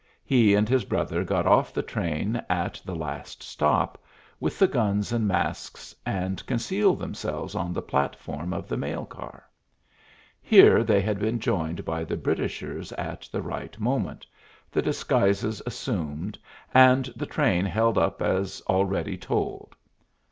[0.25, 4.03] He and his brother got off the train at the last stop,
[4.39, 9.47] with the guns and masks, and concealed themselves on the platform of the mail car.
[10.41, 14.25] Here they had been joined by the Britishers at the right moment,
[14.71, 16.39] the disguises assumed,
[16.73, 19.75] and the train held up as already told.